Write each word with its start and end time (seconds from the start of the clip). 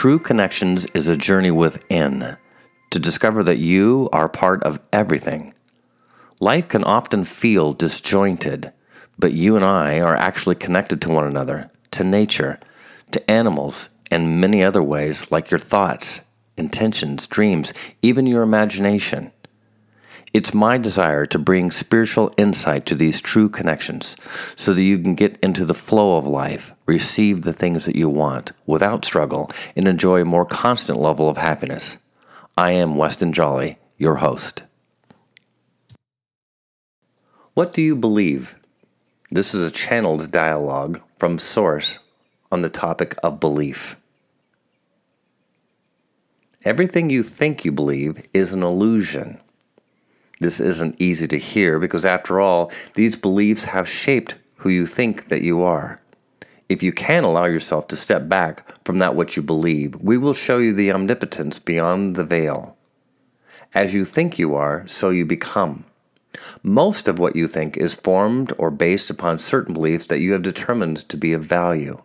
True 0.00 0.18
Connections 0.18 0.86
is 0.94 1.08
a 1.08 1.14
journey 1.14 1.50
within 1.50 2.38
to 2.88 2.98
discover 2.98 3.42
that 3.42 3.58
you 3.58 4.08
are 4.14 4.30
part 4.30 4.62
of 4.62 4.80
everything. 4.94 5.52
Life 6.40 6.68
can 6.68 6.84
often 6.84 7.24
feel 7.24 7.74
disjointed, 7.74 8.72
but 9.18 9.34
you 9.34 9.56
and 9.56 9.62
I 9.62 10.00
are 10.00 10.16
actually 10.16 10.54
connected 10.54 11.02
to 11.02 11.10
one 11.10 11.26
another, 11.26 11.68
to 11.90 12.02
nature, 12.02 12.58
to 13.10 13.30
animals, 13.30 13.90
and 14.10 14.40
many 14.40 14.64
other 14.64 14.82
ways 14.82 15.30
like 15.30 15.50
your 15.50 15.60
thoughts, 15.60 16.22
intentions, 16.56 17.26
dreams, 17.26 17.74
even 18.00 18.26
your 18.26 18.42
imagination. 18.42 19.32
It's 20.32 20.54
my 20.54 20.78
desire 20.78 21.26
to 21.26 21.40
bring 21.40 21.72
spiritual 21.72 22.32
insight 22.36 22.86
to 22.86 22.94
these 22.94 23.20
true 23.20 23.48
connections 23.48 24.14
so 24.56 24.72
that 24.72 24.82
you 24.82 24.96
can 24.96 25.16
get 25.16 25.36
into 25.42 25.64
the 25.64 25.74
flow 25.74 26.16
of 26.16 26.26
life, 26.26 26.72
receive 26.86 27.42
the 27.42 27.52
things 27.52 27.84
that 27.86 27.96
you 27.96 28.08
want 28.08 28.52
without 28.64 29.04
struggle, 29.04 29.50
and 29.74 29.88
enjoy 29.88 30.22
a 30.22 30.24
more 30.24 30.46
constant 30.46 31.00
level 31.00 31.28
of 31.28 31.36
happiness. 31.36 31.98
I 32.56 32.70
am 32.72 32.94
Weston 32.94 33.32
Jolly, 33.32 33.78
your 33.98 34.16
host. 34.16 34.62
What 37.54 37.72
do 37.72 37.82
you 37.82 37.96
believe? 37.96 38.56
This 39.32 39.52
is 39.52 39.62
a 39.62 39.74
channeled 39.74 40.30
dialogue 40.30 41.00
from 41.18 41.40
Source 41.40 41.98
on 42.52 42.62
the 42.62 42.70
topic 42.70 43.16
of 43.24 43.40
belief. 43.40 43.96
Everything 46.64 47.10
you 47.10 47.24
think 47.24 47.64
you 47.64 47.72
believe 47.72 48.24
is 48.32 48.52
an 48.52 48.62
illusion. 48.62 49.40
This 50.40 50.58
isn't 50.58 50.96
easy 50.98 51.28
to 51.28 51.36
hear 51.36 51.78
because, 51.78 52.04
after 52.04 52.40
all, 52.40 52.72
these 52.94 53.14
beliefs 53.14 53.64
have 53.64 53.88
shaped 53.88 54.36
who 54.56 54.70
you 54.70 54.86
think 54.86 55.26
that 55.26 55.42
you 55.42 55.62
are. 55.62 56.00
If 56.70 56.82
you 56.82 56.92
can 56.92 57.24
allow 57.24 57.44
yourself 57.44 57.88
to 57.88 57.96
step 57.96 58.28
back 58.28 58.66
from 58.84 58.98
that 58.98 59.14
which 59.14 59.36
you 59.36 59.42
believe, 59.42 59.96
we 60.00 60.16
will 60.16 60.32
show 60.32 60.58
you 60.58 60.72
the 60.72 60.92
omnipotence 60.92 61.58
beyond 61.58 62.16
the 62.16 62.24
veil. 62.24 62.76
As 63.74 63.92
you 63.92 64.04
think 64.04 64.38
you 64.38 64.54
are, 64.54 64.86
so 64.86 65.10
you 65.10 65.26
become. 65.26 65.84
Most 66.62 67.06
of 67.06 67.18
what 67.18 67.36
you 67.36 67.46
think 67.46 67.76
is 67.76 67.94
formed 67.94 68.52
or 68.56 68.70
based 68.70 69.10
upon 69.10 69.38
certain 69.38 69.74
beliefs 69.74 70.06
that 70.06 70.20
you 70.20 70.32
have 70.32 70.42
determined 70.42 71.08
to 71.08 71.16
be 71.16 71.32
of 71.32 71.44
value. 71.44 72.00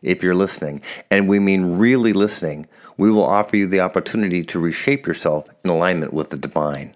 If 0.00 0.22
you're 0.22 0.34
listening, 0.34 0.80
and 1.10 1.28
we 1.28 1.38
mean 1.38 1.76
really 1.76 2.12
listening, 2.12 2.66
we 2.96 3.10
will 3.10 3.24
offer 3.24 3.56
you 3.56 3.66
the 3.66 3.80
opportunity 3.80 4.44
to 4.44 4.60
reshape 4.60 5.06
yourself 5.06 5.46
in 5.64 5.70
alignment 5.70 6.14
with 6.14 6.30
the 6.30 6.38
divine. 6.38 6.94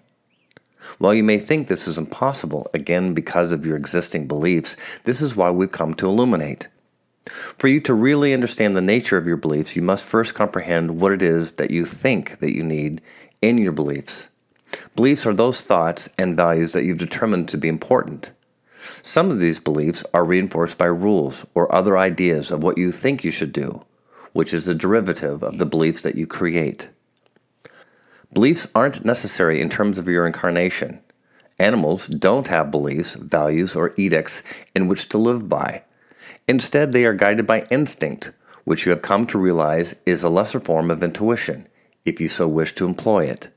While 0.97 1.13
you 1.13 1.23
may 1.23 1.37
think 1.37 1.67
this 1.67 1.87
is 1.87 1.97
impossible, 1.97 2.67
again 2.73 3.13
because 3.13 3.51
of 3.51 3.65
your 3.65 3.77
existing 3.77 4.27
beliefs, 4.27 4.99
this 5.03 5.21
is 5.21 5.35
why 5.35 5.51
we've 5.51 5.71
come 5.71 5.93
to 5.95 6.05
illuminate. 6.05 6.67
For 7.29 7.67
you 7.67 7.79
to 7.81 7.93
really 7.93 8.33
understand 8.33 8.75
the 8.75 8.81
nature 8.81 9.17
of 9.17 9.25
your 9.25 9.37
beliefs, 9.37 9.75
you 9.75 9.81
must 9.81 10.05
first 10.05 10.35
comprehend 10.35 10.99
what 10.99 11.13
it 11.13 11.21
is 11.21 11.53
that 11.53 11.71
you 11.71 11.85
think 11.85 12.39
that 12.39 12.55
you 12.55 12.63
need 12.63 13.01
in 13.41 13.57
your 13.57 13.71
beliefs. 13.71 14.29
Beliefs 14.95 15.25
are 15.25 15.33
those 15.33 15.63
thoughts 15.63 16.09
and 16.17 16.35
values 16.35 16.73
that 16.73 16.83
you've 16.83 16.97
determined 16.97 17.47
to 17.49 17.57
be 17.57 17.69
important. 17.69 18.33
Some 19.01 19.31
of 19.31 19.39
these 19.39 19.59
beliefs 19.59 20.03
are 20.13 20.25
reinforced 20.25 20.77
by 20.77 20.85
rules 20.85 21.45
or 21.53 21.73
other 21.73 21.97
ideas 21.97 22.51
of 22.51 22.63
what 22.63 22.77
you 22.77 22.91
think 22.91 23.23
you 23.23 23.31
should 23.31 23.53
do, 23.53 23.81
which 24.33 24.53
is 24.53 24.67
a 24.67 24.75
derivative 24.75 25.43
of 25.43 25.57
the 25.57 25.65
beliefs 25.65 26.01
that 26.01 26.15
you 26.15 26.27
create. 26.27 26.89
Beliefs 28.33 28.67
aren't 28.73 29.05
necessary 29.05 29.61
in 29.61 29.69
terms 29.69 29.99
of 29.99 30.07
your 30.07 30.25
incarnation. 30.25 31.01
Animals 31.59 32.07
don't 32.07 32.47
have 32.47 32.71
beliefs, 32.71 33.13
values, 33.13 33.75
or 33.75 33.93
edicts 33.95 34.41
in 34.73 34.87
which 34.87 35.07
to 35.09 35.19
live 35.19 35.47
by. 35.47 35.83
Instead, 36.47 36.91
they 36.91 37.05
are 37.05 37.13
guided 37.13 37.45
by 37.45 37.67
instinct, 37.69 38.31
which 38.63 38.85
you 38.85 38.89
have 38.89 39.03
come 39.03 39.27
to 39.27 39.37
realize 39.37 39.93
is 40.07 40.23
a 40.23 40.29
lesser 40.29 40.59
form 40.59 40.89
of 40.89 41.03
intuition, 41.03 41.67
if 42.05 42.19
you 42.19 42.27
so 42.27 42.47
wish 42.47 42.73
to 42.73 42.87
employ 42.87 43.25
it. 43.25 43.49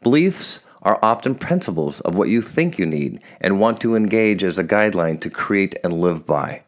Beliefs 0.00 0.64
are 0.82 1.00
often 1.02 1.34
principles 1.34 1.98
of 2.00 2.14
what 2.14 2.28
you 2.28 2.40
think 2.40 2.78
you 2.78 2.86
need 2.86 3.20
and 3.40 3.58
want 3.58 3.80
to 3.80 3.96
engage 3.96 4.44
as 4.44 4.58
a 4.58 4.64
guideline 4.64 5.20
to 5.22 5.28
create 5.28 5.74
and 5.82 5.92
live 5.92 6.24
by. 6.24 6.62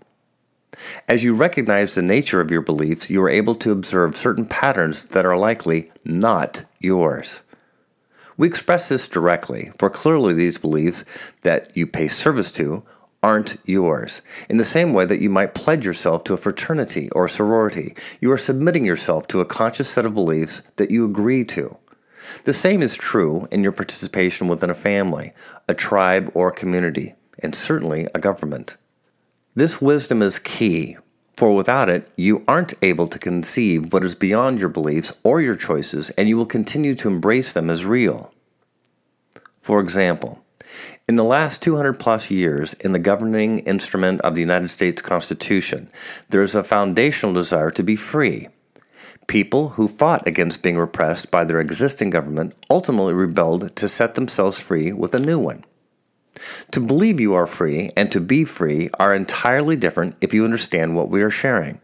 As 1.08 1.22
you 1.24 1.34
recognize 1.34 1.94
the 1.94 2.02
nature 2.02 2.40
of 2.40 2.50
your 2.50 2.60
beliefs, 2.60 3.08
you 3.08 3.22
are 3.22 3.30
able 3.30 3.54
to 3.56 3.70
observe 3.70 4.16
certain 4.16 4.46
patterns 4.46 5.04
that 5.06 5.24
are 5.24 5.36
likely 5.36 5.90
not 6.04 6.64
yours. 6.80 7.42
We 8.36 8.46
express 8.46 8.88
this 8.88 9.08
directly, 9.08 9.70
for 9.78 9.88
clearly 9.88 10.34
these 10.34 10.58
beliefs 10.58 11.04
that 11.42 11.74
you 11.76 11.86
pay 11.86 12.08
service 12.08 12.50
to 12.52 12.84
aren't 13.22 13.56
yours. 13.64 14.22
In 14.48 14.58
the 14.58 14.64
same 14.64 14.92
way 14.92 15.04
that 15.06 15.20
you 15.20 15.30
might 15.30 15.54
pledge 15.54 15.86
yourself 15.86 16.22
to 16.24 16.34
a 16.34 16.36
fraternity 16.36 17.10
or 17.10 17.28
sorority, 17.28 17.94
you 18.20 18.30
are 18.30 18.38
submitting 18.38 18.84
yourself 18.84 19.26
to 19.28 19.40
a 19.40 19.46
conscious 19.46 19.88
set 19.88 20.06
of 20.06 20.14
beliefs 20.14 20.62
that 20.76 20.90
you 20.90 21.04
agree 21.06 21.44
to. 21.46 21.76
The 22.44 22.52
same 22.52 22.82
is 22.82 22.94
true 22.94 23.46
in 23.50 23.62
your 23.62 23.72
participation 23.72 24.48
within 24.48 24.70
a 24.70 24.74
family, 24.74 25.32
a 25.68 25.74
tribe, 25.74 26.30
or 26.34 26.48
a 26.48 26.54
community, 26.54 27.14
and 27.42 27.54
certainly 27.54 28.06
a 28.14 28.18
government. 28.18 28.76
This 29.54 29.80
wisdom 29.80 30.22
is 30.22 30.38
key, 30.38 30.98
for 31.36 31.54
without 31.54 31.88
it, 31.88 32.10
you 32.16 32.42
aren't 32.48 32.72
able 32.80 33.06
to 33.08 33.18
conceive 33.18 33.92
what 33.92 34.04
is 34.04 34.14
beyond 34.14 34.58
your 34.58 34.70
beliefs 34.70 35.12
or 35.22 35.42
your 35.42 35.56
choices, 35.56 36.08
and 36.10 36.28
you 36.28 36.36
will 36.36 36.46
continue 36.46 36.94
to 36.94 37.08
embrace 37.08 37.52
them 37.52 37.68
as 37.68 37.84
real. 37.84 38.32
For 39.60 39.80
example, 39.80 40.42
in 41.08 41.16
the 41.16 41.24
last 41.24 41.62
200 41.62 42.00
plus 42.00 42.30
years, 42.30 42.72
in 42.74 42.92
the 42.92 42.98
governing 42.98 43.60
instrument 43.60 44.20
of 44.22 44.34
the 44.34 44.40
United 44.40 44.68
States 44.68 45.02
Constitution, 45.02 45.90
there 46.30 46.42
is 46.42 46.54
a 46.54 46.64
foundational 46.64 47.34
desire 47.34 47.70
to 47.70 47.82
be 47.82 47.96
free. 47.96 48.48
People 49.26 49.70
who 49.70 49.88
fought 49.88 50.26
against 50.26 50.62
being 50.62 50.78
repressed 50.78 51.30
by 51.30 51.44
their 51.44 51.60
existing 51.60 52.10
government 52.10 52.54
ultimately 52.70 53.12
rebelled 53.12 53.74
to 53.76 53.88
set 53.88 54.14
themselves 54.14 54.58
free 54.58 54.92
with 54.92 55.14
a 55.14 55.20
new 55.20 55.38
one. 55.38 55.64
To 56.72 56.80
believe 56.80 57.20
you 57.20 57.34
are 57.34 57.46
free 57.46 57.90
and 57.96 58.10
to 58.12 58.20
be 58.20 58.44
free 58.44 58.90
are 58.98 59.14
entirely 59.14 59.76
different 59.76 60.16
if 60.20 60.34
you 60.34 60.44
understand 60.44 60.96
what 60.96 61.08
we 61.08 61.22
are 61.22 61.30
sharing. 61.30 61.80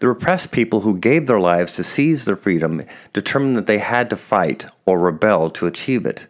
The 0.00 0.08
repressed 0.08 0.50
people 0.50 0.80
who 0.80 0.98
gave 0.98 1.26
their 1.26 1.38
lives 1.38 1.74
to 1.74 1.84
seize 1.84 2.24
their 2.24 2.36
freedom 2.36 2.82
determined 3.12 3.56
that 3.56 3.66
they 3.66 3.78
had 3.78 4.10
to 4.10 4.16
fight 4.16 4.66
or 4.86 4.98
rebel 4.98 5.50
to 5.50 5.66
achieve 5.66 6.04
it. 6.06 6.26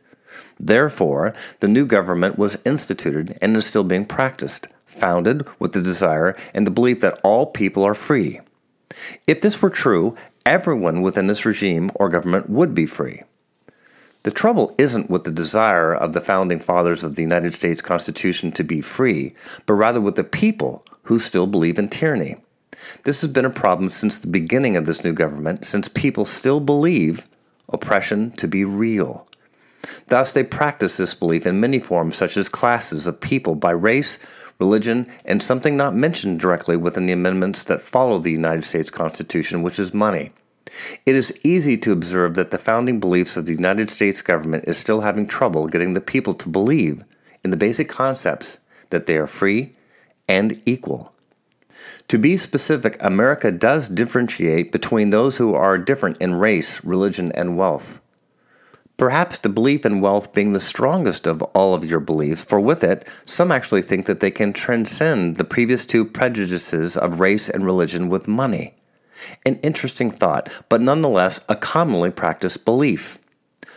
Therefore, 0.61 1.35
the 1.61 1.69
new 1.69 1.87
government 1.87 2.39
was 2.39 2.59
instituted 2.65 3.39
and 3.41 3.57
is 3.57 3.67
still 3.67 3.85
being 3.85 4.05
practiced, 4.05 4.69
founded 4.87 5.47
with 5.59 5.73
the 5.73 5.83
desire 5.83 6.37
and 6.53 6.67
the 6.67 6.71
belief 6.71 7.01
that 7.01 7.21
all 7.23 7.47
people 7.47 7.85
are 7.85 7.95
free. 7.95 8.41
If 9.27 9.41
this 9.41 9.63
were 9.63 9.71
true, 9.71 10.17
everyone 10.45 11.03
within 11.03 11.27
this 11.27 11.47
regime 11.47 11.91
or 11.95 12.09
government 12.09 12.51
would 12.51 12.75
be 12.75 12.87
free. 12.87 13.23
The 14.29 14.35
trouble 14.35 14.75
isn't 14.77 15.09
with 15.09 15.25
the 15.25 15.31
desire 15.31 15.95
of 15.95 16.13
the 16.13 16.21
founding 16.21 16.59
fathers 16.59 17.03
of 17.03 17.15
the 17.15 17.23
United 17.23 17.55
States 17.55 17.81
Constitution 17.81 18.53
to 18.53 18.63
be 18.63 18.83
free, 18.83 19.33
but 19.65 19.73
rather 19.73 20.03
with 20.03 20.17
the 20.17 20.23
people 20.23 20.85
who 21.05 21.19
still 21.19 21.47
believe 21.47 21.79
in 21.79 21.89
tyranny. 21.89 22.37
This 23.07 23.23
has 23.23 23.31
been 23.31 23.47
a 23.47 23.51
problem 23.51 23.89
since 23.89 24.21
the 24.21 24.27
beginning 24.27 24.77
of 24.77 24.85
this 24.85 25.03
new 25.03 25.15
government, 25.15 25.65
since 25.65 25.89
people 25.89 26.27
still 26.27 26.61
believe 26.61 27.27
oppression 27.71 28.31
to 28.33 28.47
be 28.47 28.67
real. 28.67 29.27
Thus, 30.09 30.35
they 30.35 30.45
practice 30.45 30.99
this 30.99 31.15
belief 31.15 31.47
in 31.47 31.59
many 31.59 31.79
forms, 31.79 32.17
such 32.17 32.37
as 32.37 32.51
classes 32.51 33.07
of 33.07 33.23
people 33.23 33.55
by 33.55 33.71
race, 33.71 34.19
religion, 34.61 35.07
and 35.25 35.43
something 35.43 35.75
not 35.75 35.95
mentioned 35.95 36.39
directly 36.39 36.77
within 36.77 37.07
the 37.07 37.15
amendments 37.15 37.65
that 37.65 37.81
follow 37.81 38.19
the 38.19 38.31
United 38.31 38.65
States 38.65 38.91
Constitution, 38.91 39.63
which 39.63 39.79
is 39.79 39.95
money. 39.95 40.33
It 41.07 41.15
is 41.15 41.39
easy 41.43 41.77
to 41.79 41.93
observe 41.93 42.35
that 42.35 42.51
the 42.51 42.59
founding 42.59 43.01
beliefs 43.01 43.37
of 43.37 43.47
the 43.47 43.55
United 43.55 43.91
States 43.91 44.23
government 44.23 44.65
is 44.67 44.79
still 44.79 45.01
having 45.01 45.27
trouble 45.27 45.67
getting 45.67 45.95
the 45.95 46.01
people 46.01 46.35
to 46.35 46.49
believe 46.49 47.03
in 47.45 47.51
the 47.51 47.57
basic 47.57 47.89
concepts 47.89 48.59
that 48.91 49.07
they 49.07 49.17
are 49.17 49.27
free 49.27 49.73
and 50.29 50.61
equal. 50.67 51.15
To 52.09 52.19
be 52.19 52.37
specific, 52.37 52.97
America 53.01 53.51
does 53.51 53.89
differentiate 53.89 54.73
between 54.73 55.11
those 55.11 55.39
who 55.39 55.55
are 55.55 55.79
different 55.79 56.17
in 56.19 56.35
race, 56.35 56.83
religion, 56.85 57.33
and 57.33 57.57
wealth. 57.57 58.01
Perhaps 58.97 59.39
the 59.39 59.49
belief 59.49 59.87
in 59.87 60.01
wealth 60.01 60.33
being 60.33 60.53
the 60.53 60.61
strongest 60.61 61.27
of 61.27 61.43
all 61.55 61.75
of 61.75 61.85
your 61.85 62.01
beliefs, 62.01 62.43
for 62.43 62.59
with 62.59 62.83
it, 62.83 63.07
some 63.25 63.53
actually 63.53 63.83
think 63.83 64.07
that 64.07 64.21
they 64.21 64.31
can 64.31 64.53
transcend 64.53 65.37
the 65.37 65.45
previous 65.45 65.87
two 65.87 66.05
prejudices 66.05 66.97
of 66.97 67.21
race 67.21 67.49
and 67.49 67.65
religion 67.65 68.09
with 68.09 68.27
money. 68.27 68.75
An 69.45 69.57
interesting 69.57 70.11
thought, 70.11 70.49
but 70.69 70.81
nonetheless 70.81 71.41
a 71.49 71.57
commonly 71.57 72.11
practiced 72.11 72.65
belief. 72.65 73.19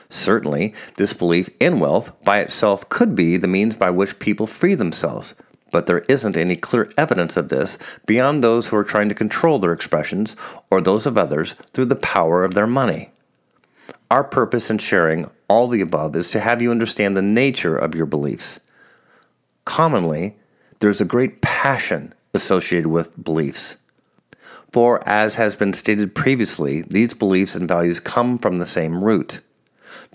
Certainly, 0.09 0.73
this 0.97 1.13
belief 1.13 1.49
in 1.59 1.79
wealth 1.79 2.11
by 2.25 2.39
itself 2.39 2.89
could 2.89 3.15
be 3.15 3.37
the 3.37 3.47
means 3.47 3.77
by 3.77 3.89
which 3.89 4.19
people 4.19 4.45
free 4.45 4.75
themselves, 4.75 5.35
but 5.71 5.85
there 5.85 6.03
isn't 6.09 6.35
any 6.35 6.57
clear 6.57 6.91
evidence 6.97 7.37
of 7.37 7.49
this 7.49 7.77
beyond 8.05 8.43
those 8.43 8.67
who 8.67 8.75
are 8.75 8.83
trying 8.83 9.07
to 9.09 9.15
control 9.15 9.57
their 9.57 9.71
expressions 9.71 10.35
or 10.69 10.81
those 10.81 11.05
of 11.05 11.17
others 11.17 11.53
through 11.71 11.85
the 11.85 11.95
power 11.95 12.43
of 12.43 12.53
their 12.53 12.67
money. 12.67 13.11
Our 14.09 14.25
purpose 14.25 14.69
in 14.69 14.77
sharing 14.79 15.29
all 15.47 15.67
the 15.67 15.79
above 15.79 16.15
is 16.17 16.31
to 16.31 16.41
have 16.41 16.61
you 16.61 16.71
understand 16.71 17.15
the 17.15 17.21
nature 17.21 17.77
of 17.77 17.95
your 17.95 18.05
beliefs. 18.05 18.59
Commonly, 19.63 20.35
there's 20.79 20.99
a 20.99 21.05
great 21.05 21.41
passion 21.41 22.13
associated 22.33 22.87
with 22.87 23.23
beliefs. 23.23 23.77
For, 24.71 25.07
as 25.07 25.35
has 25.35 25.57
been 25.57 25.73
stated 25.73 26.15
previously, 26.15 26.81
these 26.81 27.13
beliefs 27.13 27.55
and 27.55 27.67
values 27.67 27.99
come 27.99 28.37
from 28.37 28.57
the 28.57 28.67
same 28.67 29.03
root. 29.03 29.41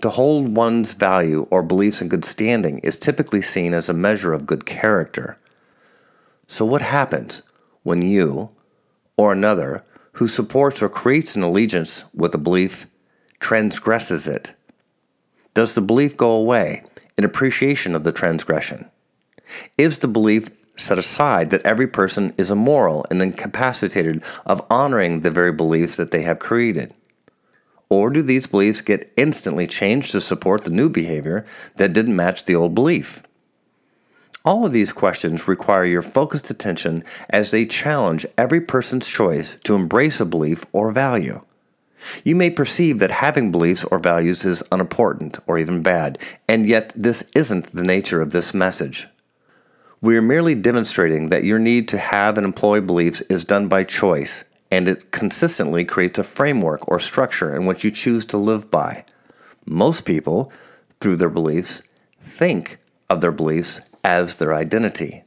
To 0.01 0.09
hold 0.09 0.55
one's 0.55 0.93
value 0.93 1.47
or 1.51 1.61
beliefs 1.61 2.01
in 2.01 2.07
good 2.07 2.25
standing 2.25 2.79
is 2.79 2.97
typically 2.97 3.41
seen 3.41 3.75
as 3.75 3.87
a 3.87 3.93
measure 3.93 4.33
of 4.33 4.47
good 4.47 4.65
character. 4.65 5.37
So, 6.47 6.65
what 6.65 6.81
happens 6.81 7.43
when 7.83 8.01
you 8.01 8.49
or 9.15 9.31
another 9.31 9.83
who 10.13 10.27
supports 10.27 10.81
or 10.81 10.89
creates 10.89 11.35
an 11.35 11.43
allegiance 11.43 12.05
with 12.13 12.33
a 12.33 12.39
belief 12.39 12.87
transgresses 13.39 14.27
it? 14.27 14.53
Does 15.53 15.75
the 15.75 15.81
belief 15.81 16.17
go 16.17 16.31
away 16.31 16.83
in 17.17 17.23
appreciation 17.23 17.95
of 17.95 18.03
the 18.03 18.11
transgression? 18.11 18.89
Is 19.77 19.99
the 19.99 20.07
belief 20.07 20.49
set 20.77 20.97
aside 20.97 21.49
that 21.49 21.65
every 21.65 21.87
person 21.87 22.33
is 22.37 22.51
immoral 22.51 23.05
and 23.09 23.21
incapacitated 23.21 24.23
of 24.45 24.65
honoring 24.69 25.19
the 25.19 25.31
very 25.31 25.51
beliefs 25.51 25.97
that 25.97 26.11
they 26.11 26.21
have 26.21 26.39
created? 26.39 26.93
Or 27.89 28.09
do 28.09 28.21
these 28.21 28.47
beliefs 28.47 28.81
get 28.81 29.11
instantly 29.17 29.67
changed 29.67 30.11
to 30.11 30.21
support 30.21 30.63
the 30.63 30.71
new 30.71 30.89
behavior 30.89 31.45
that 31.75 31.93
didn't 31.93 32.15
match 32.15 32.45
the 32.45 32.55
old 32.55 32.75
belief? 32.75 33.23
All 34.43 34.65
of 34.65 34.73
these 34.73 34.93
questions 34.93 35.47
require 35.47 35.83
your 35.83 36.01
focused 36.01 36.49
attention 36.49 37.03
as 37.29 37.51
they 37.51 37.65
challenge 37.65 38.25
every 38.37 38.61
person's 38.61 39.07
choice 39.07 39.57
to 39.63 39.75
embrace 39.75 40.21
a 40.21 40.25
belief 40.25 40.65
or 40.71 40.91
value. 40.91 41.41
You 42.23 42.35
may 42.35 42.49
perceive 42.49 42.99
that 42.99 43.11
having 43.11 43.51
beliefs 43.51 43.83
or 43.83 43.99
values 43.99 44.45
is 44.45 44.63
unimportant 44.71 45.39
or 45.47 45.57
even 45.57 45.81
bad, 45.81 46.19
and 46.47 46.65
yet 46.65 46.93
this 46.95 47.29
isn't 47.35 47.67
the 47.67 47.83
nature 47.83 48.21
of 48.21 48.31
this 48.31 48.53
message. 48.53 49.07
We 49.99 50.15
are 50.15 50.21
merely 50.21 50.53
demonstrating 50.53 51.29
that 51.29 51.43
your 51.43 51.57
need 51.57 51.87
to 51.87 51.97
have 51.97 52.37
and 52.37 52.45
employ 52.45 52.81
beliefs 52.81 53.21
is 53.21 53.43
done 53.43 53.67
by 53.67 53.83
choice, 53.83 54.43
and 54.69 54.87
it 54.87 55.09
consistently 55.11 55.85
creates 55.85 56.19
a 56.19 56.23
framework 56.23 56.87
or 56.87 56.99
structure 56.99 57.55
in 57.55 57.65
which 57.65 57.83
you 57.83 57.89
choose 57.89 58.23
to 58.25 58.37
live 58.37 58.69
by. 58.69 59.05
Most 59.65 60.05
people, 60.05 60.51
through 60.99 61.15
their 61.15 61.29
beliefs, 61.29 61.81
think 62.21 62.77
of 63.09 63.21
their 63.21 63.31
beliefs 63.31 63.79
as 64.03 64.37
their 64.37 64.53
identity. 64.53 65.23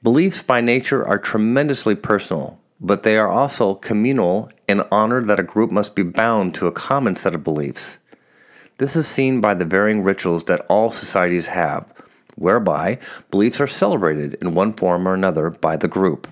Beliefs 0.00 0.44
by 0.44 0.60
nature 0.60 1.04
are 1.04 1.18
tremendously 1.18 1.96
personal, 1.96 2.60
but 2.80 3.02
they 3.02 3.18
are 3.18 3.28
also 3.28 3.74
communal 3.74 4.48
in 4.68 4.82
honor 4.92 5.24
that 5.24 5.40
a 5.40 5.44
group 5.44 5.72
must 5.72 5.96
be 5.96 6.04
bound 6.04 6.54
to 6.54 6.68
a 6.68 6.72
common 6.72 7.16
set 7.16 7.34
of 7.34 7.42
beliefs. 7.42 7.98
This 8.78 8.94
is 8.94 9.08
seen 9.08 9.40
by 9.40 9.54
the 9.54 9.64
varying 9.64 10.04
rituals 10.04 10.44
that 10.44 10.64
all 10.68 10.92
societies 10.92 11.48
have, 11.48 11.92
whereby 12.42 12.98
beliefs 13.30 13.60
are 13.60 13.66
celebrated 13.66 14.34
in 14.42 14.54
one 14.54 14.72
form 14.72 15.08
or 15.08 15.14
another 15.14 15.50
by 15.50 15.76
the 15.76 15.88
group. 15.88 16.26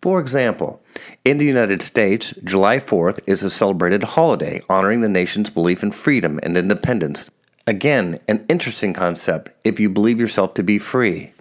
For 0.00 0.18
example, 0.18 0.82
in 1.24 1.38
the 1.38 1.44
United 1.44 1.82
States, 1.82 2.34
July 2.42 2.78
4th 2.78 3.20
is 3.26 3.44
a 3.44 3.50
celebrated 3.50 4.02
holiday 4.02 4.60
honoring 4.68 5.00
the 5.00 5.08
nation's 5.08 5.50
belief 5.50 5.82
in 5.82 5.92
freedom 5.92 6.40
and 6.42 6.56
independence. 6.56 7.30
Again, 7.66 8.18
an 8.26 8.44
interesting 8.48 8.94
concept 8.94 9.50
if 9.64 9.78
you 9.78 9.88
believe 9.88 10.18
yourself 10.18 10.54
to 10.54 10.64
be 10.64 10.78
free. 10.78 11.32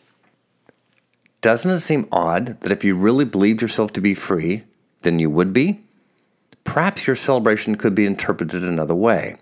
Doesn't 1.41 1.71
it 1.71 1.79
seem 1.79 2.07
odd 2.11 2.61
that 2.61 2.71
if 2.71 2.83
you 2.83 2.95
really 2.95 3.25
believed 3.25 3.63
yourself 3.63 3.93
to 3.93 4.01
be 4.01 4.13
free, 4.13 4.61
then 5.01 5.17
you 5.17 5.31
would 5.31 5.53
be? 5.53 5.81
Perhaps 6.63 7.07
your 7.07 7.15
celebration 7.15 7.75
could 7.75 7.95
be 7.95 8.05
interpreted 8.05 8.63
another 8.63 8.93
way, 8.93 9.37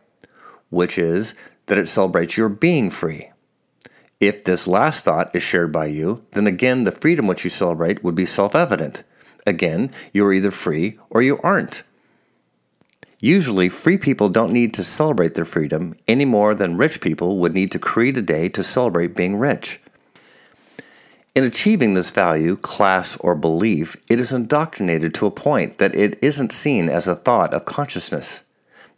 which 0.69 0.97
is 0.97 1.33
that 1.65 1.77
it 1.77 1.89
celebrates 1.89 2.37
your 2.37 2.47
being 2.47 2.89
free. 2.89 3.29
If 4.19 4.43
this 4.43 4.67
last 4.67 5.05
thought 5.05 5.33
is 5.33 5.43
shared 5.43 5.71
by 5.71 5.85
you, 5.85 6.25
then 6.31 6.45
again 6.45 6.83
the 6.83 6.91
freedom 6.91 7.25
which 7.27 7.43
you 7.43 7.49
celebrate 7.49 8.03
would 8.03 8.15
be 8.15 8.25
self 8.25 8.53
evident. 8.53 9.03
Again, 9.47 9.91
you 10.11 10.25
are 10.25 10.33
either 10.33 10.51
free 10.51 10.99
or 11.09 11.21
you 11.21 11.39
aren't. 11.41 11.83
Usually, 13.21 13.67
free 13.67 13.97
people 13.97 14.29
don't 14.29 14.53
need 14.53 14.73
to 14.75 14.83
celebrate 14.83 15.35
their 15.35 15.45
freedom 15.45 15.95
any 16.07 16.25
more 16.25 16.55
than 16.55 16.77
rich 16.77 17.01
people 17.01 17.37
would 17.39 17.53
need 17.53 17.71
to 17.71 17.79
create 17.79 18.17
a 18.17 18.21
day 18.21 18.47
to 18.49 18.63
celebrate 18.63 19.15
being 19.15 19.37
rich. 19.37 19.79
In 21.35 21.43
achieving 21.43 21.93
this 21.93 22.09
value, 22.09 22.55
class, 22.55 23.17
or 23.17 23.35
belief, 23.35 23.95
it 24.09 24.19
is 24.19 24.33
indoctrinated 24.33 25.13
to 25.13 25.25
a 25.25 25.31
point 25.31 25.77
that 25.77 25.95
it 25.95 26.17
isn't 26.21 26.51
seen 26.51 26.89
as 26.89 27.07
a 27.07 27.15
thought 27.15 27.53
of 27.53 27.65
consciousness. 27.65 28.43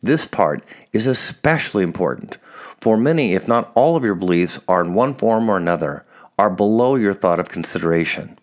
This 0.01 0.25
part 0.25 0.63
is 0.93 1.07
especially 1.07 1.83
important, 1.83 2.37
for 2.81 2.97
many, 2.97 3.33
if 3.33 3.47
not 3.47 3.71
all 3.75 3.95
of 3.95 4.03
your 4.03 4.15
beliefs 4.15 4.59
are 4.67 4.83
in 4.83 4.95
one 4.95 5.13
form 5.13 5.47
or 5.47 5.57
another, 5.57 6.03
are 6.37 6.49
below 6.49 6.95
your 6.95 7.13
thought 7.13 7.39
of 7.39 7.49
consideration. 7.49 8.37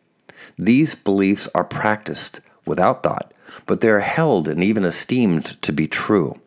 These 0.57 0.95
beliefs 0.95 1.49
are 1.55 1.65
practiced 1.65 2.41
without 2.65 3.03
thought, 3.03 3.35
but 3.67 3.81
they 3.81 3.89
are 3.89 4.01
held 4.01 4.47
and 4.47 4.63
even 4.63 4.85
esteemed 4.85 5.61
to 5.63 5.73
be 5.73 5.89
true. 5.89 6.41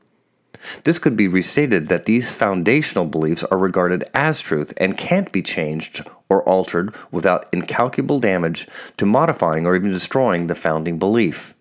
This 0.83 0.99
could 0.99 1.17
be 1.17 1.27
restated 1.27 1.87
that 1.87 2.05
these 2.05 2.35
foundational 2.35 3.05
beliefs 3.05 3.43
are 3.45 3.57
regarded 3.57 4.03
as 4.13 4.41
truth 4.41 4.73
and 4.77 4.97
can't 4.97 5.31
be 5.31 5.41
changed 5.41 6.07
or 6.29 6.43
altered 6.43 6.95
without 7.11 7.47
incalculable 7.51 8.19
damage 8.19 8.67
to 8.97 9.05
modifying 9.05 9.65
or 9.65 9.75
even 9.75 9.91
destroying 9.91 10.47
the 10.47 10.55
founding 10.55 10.99
belief. 10.99 11.55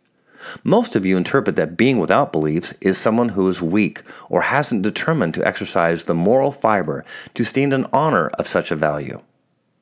Most 0.64 0.96
of 0.96 1.04
you 1.04 1.16
interpret 1.16 1.56
that 1.56 1.76
being 1.76 1.98
without 1.98 2.32
beliefs 2.32 2.74
is 2.80 2.98
someone 2.98 3.30
who 3.30 3.48
is 3.48 3.62
weak 3.62 4.02
or 4.28 4.42
hasn't 4.42 4.82
determined 4.82 5.34
to 5.34 5.46
exercise 5.46 6.04
the 6.04 6.14
moral 6.14 6.52
fiber 6.52 7.04
to 7.34 7.44
stand 7.44 7.72
in 7.72 7.86
honor 7.92 8.28
of 8.38 8.46
such 8.46 8.70
a 8.70 8.76
value. 8.76 9.18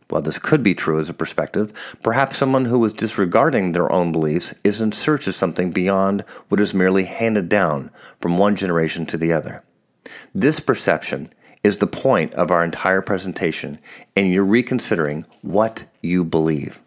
While 0.08 0.22
this 0.22 0.38
could 0.38 0.62
be 0.62 0.74
true 0.74 0.98
as 0.98 1.10
a 1.10 1.14
perspective, 1.14 1.96
perhaps 2.02 2.38
someone 2.38 2.64
who 2.64 2.82
is 2.84 2.94
disregarding 2.94 3.72
their 3.72 3.92
own 3.92 4.10
beliefs 4.10 4.54
is 4.64 4.80
in 4.80 4.92
search 4.92 5.26
of 5.26 5.34
something 5.34 5.70
beyond 5.70 6.22
what 6.48 6.60
is 6.60 6.72
merely 6.72 7.04
handed 7.04 7.48
down 7.48 7.90
from 8.20 8.38
one 8.38 8.56
generation 8.56 9.04
to 9.06 9.18
the 9.18 9.32
other. 9.32 9.62
This 10.34 10.60
perception 10.60 11.30
is 11.62 11.78
the 11.78 11.86
point 11.86 12.32
of 12.34 12.50
our 12.50 12.64
entire 12.64 13.02
presentation, 13.02 13.78
and 14.16 14.32
you're 14.32 14.44
reconsidering 14.44 15.26
what 15.42 15.84
you 16.00 16.24
believe. 16.24 16.80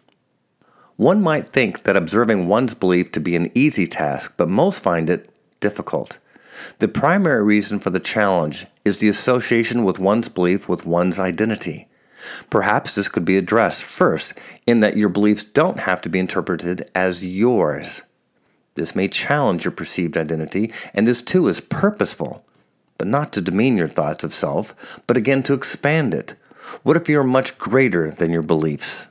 One 0.96 1.22
might 1.22 1.48
think 1.48 1.84
that 1.84 1.96
observing 1.96 2.48
one's 2.48 2.74
belief 2.74 3.12
to 3.12 3.20
be 3.20 3.34
an 3.34 3.50
easy 3.54 3.86
task, 3.86 4.34
but 4.36 4.48
most 4.48 4.82
find 4.82 5.08
it 5.08 5.30
difficult. 5.60 6.18
The 6.78 6.88
primary 6.88 7.42
reason 7.42 7.78
for 7.78 7.90
the 7.90 8.00
challenge 8.00 8.66
is 8.84 9.00
the 9.00 9.08
association 9.08 9.84
with 9.84 9.98
one's 9.98 10.28
belief 10.28 10.68
with 10.68 10.86
one's 10.86 11.18
identity. 11.18 11.88
Perhaps 12.50 12.94
this 12.94 13.08
could 13.08 13.24
be 13.24 13.36
addressed 13.36 13.82
first 13.82 14.34
in 14.66 14.80
that 14.80 14.96
your 14.96 15.08
beliefs 15.08 15.44
don't 15.44 15.80
have 15.80 16.00
to 16.02 16.08
be 16.08 16.18
interpreted 16.18 16.88
as 16.94 17.24
yours. 17.24 18.02
This 18.74 18.94
may 18.94 19.08
challenge 19.08 19.64
your 19.64 19.72
perceived 19.72 20.16
identity, 20.16 20.72
and 20.94 21.06
this 21.06 21.22
too 21.22 21.48
is 21.48 21.60
purposeful, 21.60 22.44
but 22.96 23.08
not 23.08 23.32
to 23.32 23.40
demean 23.40 23.76
your 23.76 23.88
thoughts 23.88 24.24
of 24.24 24.32
self, 24.32 25.02
but 25.06 25.16
again 25.16 25.42
to 25.44 25.54
expand 25.54 26.14
it. 26.14 26.34
What 26.82 26.96
if 26.96 27.08
you're 27.08 27.24
much 27.24 27.58
greater 27.58 28.10
than 28.10 28.30
your 28.30 28.42
beliefs? 28.42 29.08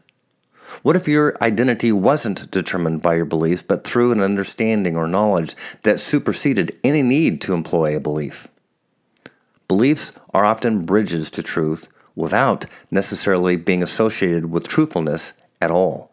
What 0.84 0.96
if 0.96 1.08
your 1.08 1.38
identity 1.42 1.92
wasn't 1.92 2.50
determined 2.52 3.02
by 3.02 3.16
your 3.16 3.26
beliefs, 3.26 3.64
but 3.64 3.84
through 3.84 4.12
an 4.12 4.22
understanding 4.22 4.96
or 4.96 5.08
knowledge 5.08 5.56
that 5.84 6.00
superseded 6.00 6.78
any 6.84 7.02
need 7.02 7.42
to 7.42 7.54
employ 7.54 7.96
a 7.96 8.00
belief? 8.00 8.48
Beliefs 9.68 10.12
are 10.34 10.46
often 10.46 10.86
bridges 10.86 11.30
to 11.32 11.44
truth 11.44 11.88
without 12.16 12.66
necessarily 12.90 13.56
being 13.56 13.82
associated 13.82 14.52
with 14.52 14.68
truthfulness 14.68 15.34
at 15.62 15.72
all. 15.72 16.12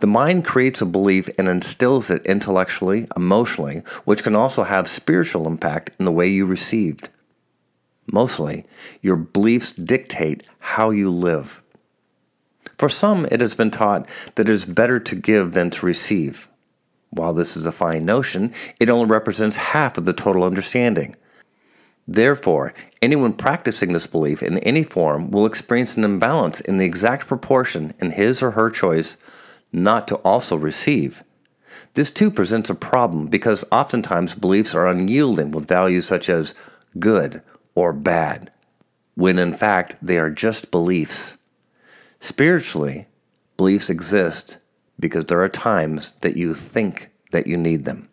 The 0.00 0.06
mind 0.06 0.44
creates 0.44 0.80
a 0.80 0.86
belief 0.86 1.28
and 1.38 1.48
instills 1.48 2.10
it 2.10 2.24
intellectually, 2.26 3.08
emotionally, 3.16 3.82
which 4.04 4.22
can 4.22 4.36
also 4.36 4.64
have 4.64 4.88
spiritual 4.88 5.46
impact 5.46 5.96
in 5.98 6.04
the 6.04 6.12
way 6.12 6.28
you 6.28 6.46
received. 6.46 7.08
Mostly, 8.12 8.66
your 9.02 9.16
beliefs 9.16 9.72
dictate 9.72 10.48
how 10.58 10.90
you 10.90 11.10
live. 11.10 11.63
For 12.78 12.88
some, 12.88 13.26
it 13.30 13.40
has 13.40 13.54
been 13.54 13.70
taught 13.70 14.08
that 14.34 14.48
it 14.48 14.52
is 14.52 14.64
better 14.64 14.98
to 15.00 15.14
give 15.14 15.52
than 15.52 15.70
to 15.70 15.86
receive. 15.86 16.48
While 17.10 17.34
this 17.34 17.56
is 17.56 17.66
a 17.66 17.72
fine 17.72 18.04
notion, 18.04 18.52
it 18.80 18.90
only 18.90 19.06
represents 19.06 19.56
half 19.56 19.96
of 19.96 20.04
the 20.04 20.12
total 20.12 20.42
understanding. 20.42 21.14
Therefore, 22.06 22.74
anyone 23.00 23.32
practicing 23.32 23.92
this 23.92 24.06
belief 24.06 24.42
in 24.42 24.58
any 24.58 24.82
form 24.82 25.30
will 25.30 25.46
experience 25.46 25.96
an 25.96 26.04
imbalance 26.04 26.60
in 26.60 26.78
the 26.78 26.84
exact 26.84 27.26
proportion 27.26 27.94
in 27.98 28.10
his 28.10 28.42
or 28.42 28.50
her 28.50 28.68
choice 28.68 29.16
not 29.72 30.06
to 30.08 30.16
also 30.16 30.56
receive. 30.56 31.22
This 31.94 32.10
too 32.10 32.30
presents 32.30 32.68
a 32.68 32.74
problem 32.74 33.28
because 33.28 33.64
oftentimes 33.72 34.34
beliefs 34.34 34.74
are 34.74 34.88
unyielding 34.88 35.50
with 35.50 35.68
values 35.68 36.06
such 36.06 36.28
as 36.28 36.54
good 36.98 37.42
or 37.74 37.92
bad, 37.92 38.50
when 39.14 39.38
in 39.38 39.52
fact 39.52 39.96
they 40.02 40.18
are 40.18 40.30
just 40.30 40.70
beliefs. 40.70 41.36
Spiritually, 42.24 43.06
beliefs 43.58 43.90
exist 43.90 44.56
because 44.98 45.26
there 45.26 45.42
are 45.42 45.48
times 45.50 46.12
that 46.22 46.38
you 46.38 46.54
think 46.54 47.10
that 47.32 47.46
you 47.46 47.54
need 47.54 47.84
them. 47.84 48.08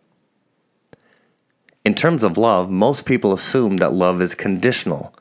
In 1.82 1.94
terms 1.94 2.22
of 2.22 2.36
love, 2.36 2.70
most 2.70 3.06
people 3.06 3.32
assume 3.32 3.78
that 3.78 3.94
love 3.94 4.20
is 4.20 4.34
conditional. 4.34 5.14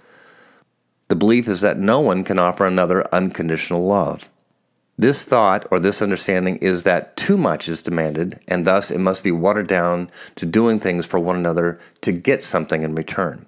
The 1.07 1.15
belief 1.15 1.48
is 1.48 1.62
that 1.62 1.79
no 1.79 2.01
one 2.01 2.25
can 2.25 2.38
offer 2.38 2.65
another 2.65 3.07
unconditional 3.15 3.88
love. 3.88 4.29
This 4.98 5.24
thought 5.24 5.65
or 5.71 5.79
this 5.79 6.01
understanding 6.01 6.57
is 6.57 6.83
that 6.83 7.15
too 7.15 7.38
much 7.38 7.69
is 7.69 7.81
demanded, 7.81 8.41
and 8.45 8.67
thus 8.67 8.91
it 8.91 9.00
must 9.00 9.24
be 9.24 9.31
watered 9.31 9.67
down 9.67 10.12
to 10.36 10.45
doing 10.45 10.79
things 10.79 11.05
for 11.05 11.17
one 11.17 11.38
another 11.38 11.79
to 12.01 12.12
get 12.12 12.43
something 12.43 12.83
in 12.83 12.93
return. 12.93 13.45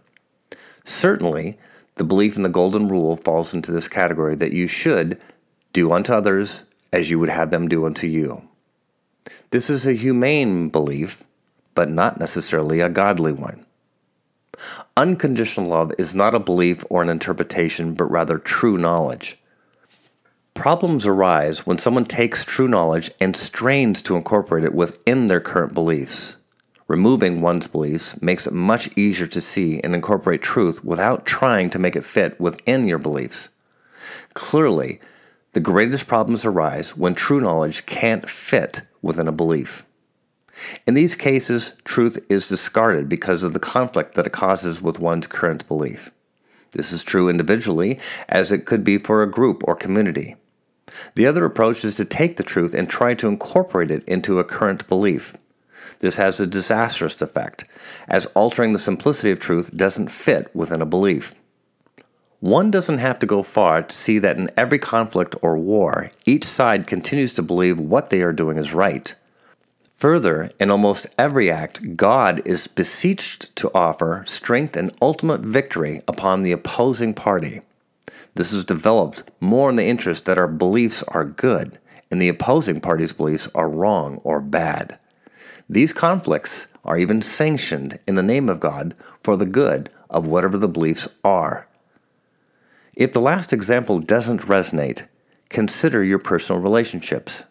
Certainly, 0.86 1.58
the 1.96 2.06
belief 2.06 2.38
in 2.38 2.44
the 2.44 2.50
golden 2.50 2.88
rule 2.88 3.18
falls 3.18 3.54
into 3.54 3.74
this 3.74 3.90
category 3.90 4.36
that 4.38 4.54
you 4.54 4.68
should 4.68 5.20
do 5.74 5.92
unto 5.92 6.14
others 6.14 6.64
as 6.92 7.10
you 7.10 7.20
would 7.20 7.30
have 7.30 7.52
them 7.52 7.68
do 7.68 7.86
unto 7.86 8.08
you. 8.08 8.48
This 9.50 9.70
is 9.70 9.86
a 9.86 9.94
humane 9.94 10.70
belief, 10.70 11.24
but 11.76 11.90
not 11.90 12.20
necessarily 12.20 12.80
a 12.80 12.90
godly 12.90 13.34
one. 13.34 13.66
Unconditional 14.96 15.68
love 15.68 15.92
is 15.98 16.16
not 16.16 16.36
a 16.36 16.40
belief 16.40 16.86
or 16.90 17.02
an 17.02 17.10
interpretation, 17.10 17.94
but 17.94 18.06
rather 18.06 18.38
true 18.38 18.78
knowledge. 18.78 19.40
Problems 20.54 21.08
arise 21.08 21.66
when 21.66 21.80
someone 21.80 22.06
takes 22.06 22.46
true 22.46 22.68
knowledge 22.68 23.10
and 23.20 23.36
strains 23.36 24.02
to 24.04 24.16
incorporate 24.16 24.64
it 24.64 24.76
within 24.76 25.28
their 25.28 25.42
current 25.42 25.74
beliefs. 25.74 26.38
Removing 26.88 27.42
one's 27.42 27.68
beliefs 27.68 28.22
makes 28.22 28.46
it 28.46 28.54
much 28.54 28.90
easier 28.96 29.26
to 29.26 29.42
see 29.42 29.80
and 29.80 29.96
incorporate 29.96 30.44
truth 30.44 30.84
without 30.84 31.26
trying 31.26 31.72
to 31.72 31.80
make 31.80 31.96
it 31.96 32.04
fit 32.04 32.40
within 32.40 32.88
your 32.88 33.00
beliefs. 33.00 33.50
Clearly, 34.36 35.00
the 35.54 35.60
greatest 35.60 36.08
problems 36.08 36.46
arise 36.46 36.98
when 36.98 37.14
true 37.14 37.40
knowledge 37.40 37.86
can't 37.86 38.30
fit 38.30 38.82
within 39.02 39.28
a 39.28 39.32
belief. 39.32 39.86
In 40.86 40.94
these 40.94 41.16
cases, 41.16 41.76
truth 41.84 42.18
is 42.30 42.50
discarded 42.50 43.08
because 43.08 43.44
of 43.44 43.54
the 43.54 43.60
conflict 43.60 44.16
that 44.16 44.28
it 44.28 44.34
causes 44.34 44.82
with 44.82 45.00
one's 45.00 45.28
current 45.28 45.68
belief. 45.68 46.12
This 46.72 46.92
is 46.92 47.04
true 47.04 47.30
individually, 47.30 48.00
as 48.28 48.52
it 48.52 48.66
could 48.66 48.84
be 48.84 48.98
for 48.98 49.22
a 49.22 49.30
group 49.30 49.64
or 49.66 49.76
community. 49.76 50.36
The 51.16 51.28
other 51.28 51.46
approach 51.46 51.86
is 51.86 51.96
to 51.98 52.06
take 52.06 52.38
the 52.38 52.44
truth 52.44 52.74
and 52.74 52.90
try 52.90 53.14
to 53.16 53.28
incorporate 53.28 53.92
it 53.92 54.04
into 54.06 54.40
a 54.40 54.44
current 54.44 54.88
belief. 54.88 55.36
This 56.00 56.18
has 56.18 56.40
a 56.40 56.48
disastrous 56.48 57.22
effect, 57.22 57.66
as 58.08 58.26
altering 58.28 58.74
the 58.74 58.80
simplicity 58.80 59.32
of 59.32 59.40
truth 59.40 59.76
doesn't 59.78 60.10
fit 60.10 60.54
within 60.56 60.82
a 60.82 60.86
belief. 60.86 61.34
One 62.44 62.72
doesn't 62.72 62.98
have 62.98 63.20
to 63.20 63.26
go 63.26 63.42
far 63.42 63.84
to 63.84 63.96
see 63.96 64.20
that 64.20 64.38
in 64.38 64.52
every 64.58 64.78
conflict 64.78 65.34
or 65.42 65.58
war, 65.58 66.12
each 66.26 66.44
side 66.44 66.88
continues 66.88 67.34
to 67.36 67.42
believe 67.42 67.80
what 67.80 68.10
they 68.10 68.22
are 68.22 68.34
doing 68.34 68.58
is 68.58 68.74
right. 68.74 69.16
Further, 69.96 70.52
in 70.60 70.70
almost 70.70 71.08
every 71.18 71.50
act, 71.50 71.96
God 71.96 72.42
is 72.44 72.68
beseeched 72.68 73.56
to 73.56 73.72
offer 73.74 74.24
strength 74.26 74.76
and 74.76 74.92
ultimate 75.02 75.40
victory 75.40 76.02
upon 76.06 76.44
the 76.44 76.52
opposing 76.52 77.14
party. 77.14 77.62
This 78.36 78.52
is 78.52 78.66
developed 78.66 79.24
more 79.40 79.70
in 79.70 79.78
the 79.78 79.88
interest 79.88 80.26
that 80.26 80.38
our 80.38 80.50
beliefs 80.50 81.02
are 81.04 81.24
good 81.24 81.80
and 82.12 82.22
the 82.22 82.28
opposing 82.28 82.82
party's 82.82 83.14
beliefs 83.14 83.48
are 83.56 83.70
wrong 83.70 84.18
or 84.26 84.42
bad. 84.42 85.00
These 85.70 85.94
conflicts 85.94 86.68
are 86.84 86.98
even 86.98 87.22
sanctioned 87.22 88.00
in 88.06 88.16
the 88.16 88.22
name 88.22 88.50
of 88.50 88.60
God 88.60 88.96
for 89.22 89.38
the 89.38 89.46
good 89.46 89.90
of 90.10 90.28
whatever 90.28 90.58
the 90.58 90.68
beliefs 90.68 91.08
are. 91.24 91.70
If 92.96 93.14
the 93.14 93.22
last 93.22 93.54
example 93.54 94.00
doesn't 94.00 94.42
resonate, 94.42 95.08
consider 95.50 96.04
your 96.04 96.20
personal 96.20 96.62
relationships. 96.62 97.46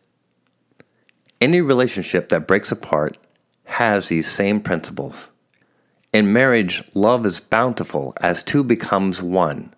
Any 1.40 1.60
relationship 1.60 2.28
that 2.28 2.46
breaks 2.46 2.70
apart 2.70 3.18
has 3.64 4.08
these 4.08 4.30
same 4.30 4.60
principles. 4.60 5.28
In 6.12 6.32
marriage, 6.32 6.82
love 6.94 7.26
is 7.26 7.40
bountiful 7.40 8.14
as 8.20 8.42
two 8.42 8.62
becomes 8.62 9.22
one 9.22 9.74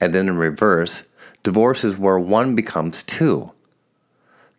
and 0.00 0.14
then 0.14 0.28
in 0.28 0.38
reverse, 0.38 1.02
divorce 1.42 1.84
is 1.84 1.98
where 1.98 2.18
one 2.18 2.54
becomes 2.54 3.02
two. 3.02 3.52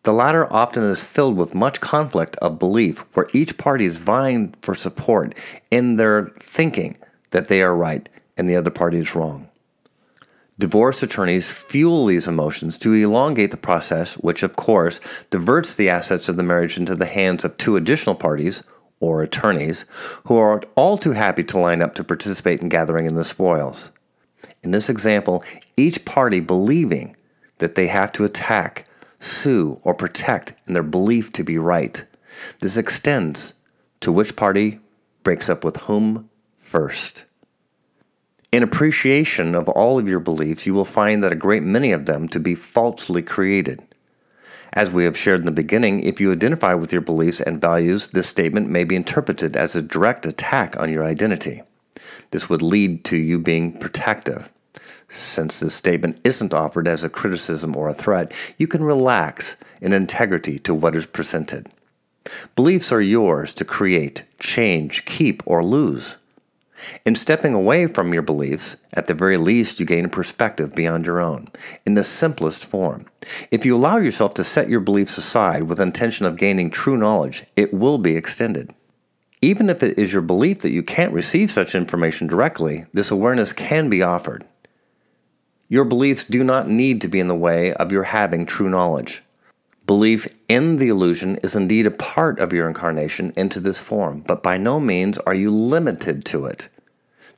The 0.04 0.14
latter 0.14 0.52
often 0.52 0.84
is 0.84 1.04
filled 1.04 1.38
with 1.38 1.56
much 1.56 1.82
conflict 1.82 2.36
of 2.38 2.60
belief, 2.60 3.06
where 3.14 3.28
each 3.34 3.58
party 3.58 3.86
is 3.86 3.98
vying 3.98 4.54
for 4.62 4.76
support 4.76 5.36
in 5.70 5.98
their 5.98 6.28
thinking 6.40 6.98
that 7.32 7.48
they 7.48 7.62
are 7.62 7.76
right 7.76 8.08
and 8.38 8.50
the 8.50 8.56
other 8.56 8.72
party 8.72 9.00
is 9.00 9.16
wrong. 9.16 9.48
Divorce 10.62 11.02
attorneys 11.02 11.52
fuel 11.52 12.06
these 12.06 12.28
emotions 12.28 12.78
to 12.78 12.94
elongate 12.94 13.50
the 13.50 13.58
process, 13.58 14.14
which 14.14 14.44
of 14.44 14.56
course 14.56 15.00
diverts 15.32 15.76
the 15.76 15.90
assets 15.90 16.30
of 16.30 16.38
the 16.38 16.44
marriage 16.44 16.78
into 16.78 16.94
the 16.94 17.08
hands 17.08 17.44
of 17.44 17.58
two 17.58 17.78
additional 17.78 18.14
parties, 18.14 18.62
or 19.00 19.24
attorneys, 19.24 19.86
who 20.26 20.38
are 20.38 20.62
all 20.76 21.00
too 21.00 21.14
happy 21.14 21.44
to 21.46 21.58
line 21.58 21.82
up 21.82 21.96
to 21.96 22.04
participate 22.04 22.62
in 22.62 22.70
gathering 22.70 23.08
in 23.08 23.16
the 23.16 23.24
spoils. 23.24 23.90
In 24.62 24.70
this 24.70 24.88
example, 24.88 25.44
each 25.78 26.06
party 26.06 26.40
believing 26.40 27.16
that 27.58 27.74
they 27.74 27.88
have 27.88 28.12
to 28.12 28.24
attack, 28.24 28.88
sue, 29.18 29.80
or 29.84 29.96
protect 29.96 30.54
in 30.68 30.76
their 30.76 30.84
belief 30.84 31.32
to 31.32 31.44
be 31.44 31.58
right. 31.58 32.06
This 32.60 32.78
extends 32.78 33.56
to 34.02 34.12
which 34.12 34.36
party 34.36 34.80
breaks 35.24 35.50
up 35.50 35.64
with 35.64 35.78
whom 35.78 36.30
first. 36.60 37.26
In 38.52 38.64
appreciation 38.64 39.56
of 39.56 39.70
all 39.70 39.98
of 39.98 40.10
your 40.10 40.20
beliefs, 40.20 40.66
you 40.66 40.74
will 40.74 40.84
find 40.84 41.24
that 41.24 41.32
a 41.32 41.38
great 41.38 41.64
many 41.64 41.94
of 41.94 42.06
them 42.06 42.28
to 42.28 42.40
be 42.40 42.54
falsely 42.54 43.22
created. 43.22 43.82
As 44.74 44.92
we 44.92 45.06
have 45.06 45.18
shared 45.18 45.40
in 45.40 45.46
the 45.46 45.54
beginning, 45.54 46.02
if 46.04 46.20
you 46.20 46.34
identify 46.34 46.74
with 46.74 46.92
your 46.92 47.02
beliefs 47.02 47.40
and 47.40 47.62
values, 47.62 48.10
this 48.10 48.28
statement 48.28 48.70
may 48.70 48.84
be 48.84 48.98
interpreted 48.98 49.56
as 49.56 49.78
a 49.78 49.82
direct 49.82 50.26
attack 50.26 50.78
on 50.78 50.92
your 50.92 51.06
identity. 51.06 51.62
This 52.32 52.50
would 52.50 52.62
lead 52.62 53.06
to 53.06 53.16
you 53.16 53.40
being 53.40 53.72
protective. 53.80 54.52
Since 55.08 55.62
this 55.62 55.74
statement 55.74 56.20
isn't 56.26 56.54
offered 56.54 56.90
as 56.90 57.06
a 57.06 57.10
criticism 57.10 57.78
or 57.78 57.88
a 57.88 57.94
threat, 57.94 58.34
you 58.58 58.68
can 58.68 58.84
relax 58.84 59.56
in 59.80 59.94
integrity 59.94 60.60
to 60.60 60.76
what 60.76 60.96
is 60.96 61.06
presented. 61.06 61.70
Beliefs 62.58 62.92
are 62.92 63.02
yours 63.02 63.54
to 63.54 63.64
create, 63.64 64.26
change, 64.42 65.06
keep, 65.06 65.42
or 65.46 65.64
lose. 65.64 66.18
In 67.06 67.16
stepping 67.16 67.54
away 67.54 67.88
from 67.88 68.14
your 68.14 68.22
beliefs, 68.22 68.78
at 68.94 69.08
the 69.08 69.14
very 69.14 69.38
least, 69.38 69.80
you 69.80 69.86
gain 69.86 70.06
a 70.06 70.10
perspective 70.10 70.74
beyond 70.76 71.06
your 71.06 71.20
own, 71.20 71.48
in 71.86 71.96
the 71.96 72.04
simplest 72.04 72.66
form. 72.66 73.06
If 73.52 73.66
you 73.66 73.76
allow 73.76 73.98
yourself 73.98 74.34
to 74.36 74.44
set 74.44 74.70
your 74.70 74.80
beliefs 74.80 75.18
aside 75.18 75.64
with 75.64 75.80
intention 75.80 76.26
of 76.26 76.38
gaining 76.38 76.70
true 76.70 76.98
knowledge, 76.98 77.44
it 77.56 77.74
will 77.74 77.98
be 77.98 78.16
extended. 78.16 78.74
Even 79.42 79.70
if 79.70 79.82
it 79.82 79.98
is 79.98 80.14
your 80.14 80.22
belief 80.22 80.60
that 80.60 80.72
you 80.72 80.84
can't 80.84 81.14
receive 81.14 81.52
such 81.52 81.74
information 81.74 82.28
directly, 82.28 82.86
this 82.94 83.10
awareness 83.10 83.54
can 83.54 83.90
be 83.90 84.04
offered. 84.04 84.46
Your 85.68 85.86
beliefs 85.86 86.24
do 86.24 86.44
not 86.44 86.68
need 86.68 87.02
to 87.02 87.08
be 87.08 87.20
in 87.20 87.28
the 87.28 87.36
way 87.36 87.74
of 87.74 87.92
your 87.92 88.04
having 88.04 88.46
true 88.46 88.70
knowledge. 88.70 89.24
Belief 89.88 90.28
in 90.48 90.78
the 90.78 90.90
illusion 90.90 91.38
is 91.38 91.56
indeed 91.56 91.86
a 91.86 91.92
part 91.92 92.40
of 92.40 92.54
your 92.54 92.68
incarnation 92.68 93.34
into 93.36 93.60
this 93.60 93.80
form, 93.80 94.22
but 94.22 94.44
by 94.44 94.58
no 94.58 94.80
means 94.80 95.18
are 95.20 95.34
you 95.34 95.52
limited 95.52 96.24
to 96.26 96.46
it. 96.46 96.70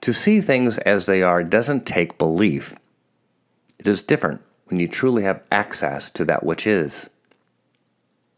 To 0.02 0.14
see 0.14 0.42
things 0.42 0.78
as 0.80 1.06
they 1.06 1.24
are 1.24 1.44
doesn't 1.44 1.88
take 1.88 2.18
belief. 2.18 2.76
It 3.80 3.88
is 3.88 4.04
different 4.04 4.42
when 4.66 4.80
you 4.80 4.88
truly 4.88 5.24
have 5.24 5.46
access 5.52 6.10
to 6.12 6.26
that 6.26 6.44
which 6.44 6.68
is. 6.68 7.10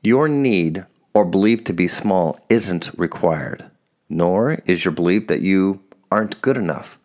Your 0.01 0.27
need 0.27 0.85
or 1.13 1.25
belief 1.25 1.63
to 1.63 1.73
be 1.73 1.87
small 1.87 2.37
isn't 2.49 2.91
required, 2.97 3.65
nor 4.07 4.61
is 4.65 4.85
your 4.85 4.91
belief 4.91 5.27
that 5.27 5.41
you 5.41 5.81
aren't 6.11 6.41
good 6.41 6.57
enough. 6.57 6.99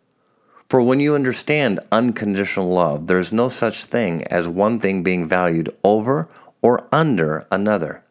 For 0.69 0.81
when 0.81 0.99
you 0.99 1.15
understand 1.15 1.79
unconditional 1.91 2.69
love, 2.69 3.07
there 3.07 3.19
is 3.19 3.33
no 3.33 3.49
such 3.49 3.85
thing 3.85 4.23
as 4.27 4.47
one 4.47 4.79
thing 4.79 5.03
being 5.03 5.27
valued 5.27 5.75
over 5.83 6.29
or 6.61 6.87
under 6.91 7.47
another. 7.51 8.03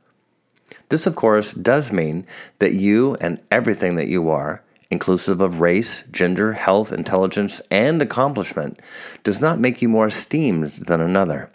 This, 0.88 1.06
of 1.06 1.16
course, 1.16 1.52
does 1.52 1.92
mean 1.92 2.26
that 2.58 2.74
you 2.74 3.16
and 3.20 3.40
everything 3.50 3.94
that 3.96 4.08
you 4.08 4.28
are, 4.28 4.62
inclusive 4.90 5.40
of 5.40 5.60
race, 5.60 6.02
gender, 6.10 6.54
health, 6.54 6.92
intelligence, 6.92 7.62
and 7.70 8.02
accomplishment, 8.02 8.80
does 9.22 9.40
not 9.40 9.60
make 9.60 9.80
you 9.80 9.88
more 9.88 10.08
esteemed 10.08 10.72
than 10.72 11.00
another. 11.00 11.50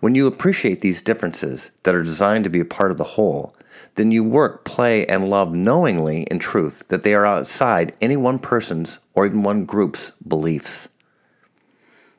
When 0.00 0.14
you 0.14 0.26
appreciate 0.26 0.80
these 0.80 1.02
differences 1.02 1.72
that 1.82 1.94
are 1.94 2.02
designed 2.02 2.44
to 2.44 2.50
be 2.50 2.60
a 2.60 2.64
part 2.64 2.90
of 2.90 2.98
the 2.98 3.04
whole, 3.04 3.54
then 3.94 4.10
you 4.12 4.22
work, 4.22 4.64
play, 4.64 5.06
and 5.06 5.28
love 5.28 5.54
knowingly 5.54 6.22
in 6.24 6.38
truth 6.38 6.86
that 6.88 7.02
they 7.02 7.14
are 7.14 7.26
outside 7.26 7.96
any 8.00 8.16
one 8.16 8.38
person's 8.38 8.98
or 9.14 9.26
even 9.26 9.42
one 9.42 9.64
group's 9.64 10.12
beliefs. 10.26 10.88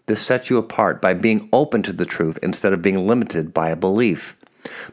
This 0.06 0.22
sets 0.22 0.50
you 0.50 0.58
apart 0.58 1.02
by 1.02 1.14
being 1.14 1.50
open 1.54 1.82
to 1.84 1.94
the 1.94 2.06
truth 2.06 2.38
instead 2.44 2.74
of 2.74 2.82
being 2.82 3.08
limited 3.08 3.54
by 3.54 3.70
a 3.70 3.76
belief. 3.76 4.36